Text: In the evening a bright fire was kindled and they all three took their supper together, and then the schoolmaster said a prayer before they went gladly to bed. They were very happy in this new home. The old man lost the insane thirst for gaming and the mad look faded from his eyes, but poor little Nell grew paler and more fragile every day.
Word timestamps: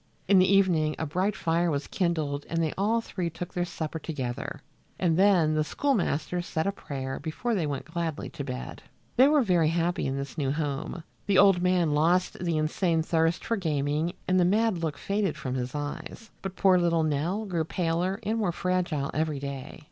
In 0.27 0.39
the 0.39 0.51
evening 0.51 0.95
a 0.97 1.05
bright 1.05 1.35
fire 1.35 1.69
was 1.69 1.85
kindled 1.85 2.43
and 2.49 2.57
they 2.63 2.73
all 2.75 3.01
three 3.01 3.29
took 3.29 3.53
their 3.53 3.65
supper 3.65 3.99
together, 3.99 4.63
and 4.97 5.15
then 5.15 5.53
the 5.53 5.63
schoolmaster 5.63 6.41
said 6.41 6.65
a 6.65 6.71
prayer 6.71 7.19
before 7.19 7.53
they 7.53 7.67
went 7.67 7.85
gladly 7.85 8.27
to 8.31 8.43
bed. 8.43 8.81
They 9.15 9.27
were 9.27 9.43
very 9.43 9.67
happy 9.67 10.07
in 10.07 10.17
this 10.17 10.39
new 10.39 10.51
home. 10.51 11.03
The 11.27 11.37
old 11.37 11.61
man 11.61 11.91
lost 11.93 12.43
the 12.43 12.57
insane 12.57 13.03
thirst 13.03 13.45
for 13.45 13.57
gaming 13.57 14.13
and 14.27 14.39
the 14.39 14.43
mad 14.43 14.79
look 14.79 14.97
faded 14.97 15.37
from 15.37 15.53
his 15.53 15.75
eyes, 15.75 16.31
but 16.41 16.55
poor 16.55 16.79
little 16.79 17.03
Nell 17.03 17.45
grew 17.45 17.63
paler 17.63 18.19
and 18.23 18.39
more 18.39 18.51
fragile 18.51 19.11
every 19.13 19.37
day. 19.37 19.79